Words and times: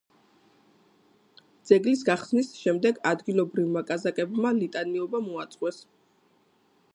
ძეგლის 1.71 2.01
გახსნის 2.07 2.49
შემდეგ 2.61 2.97
ადგილობრივმა 3.11 3.85
კაზაკებმა 3.91 4.55
ლიტანიობა 4.63 5.23
მოაწყვეს. 5.29 5.81